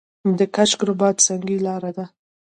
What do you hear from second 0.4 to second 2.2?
کشک رباط سنګي لاره ده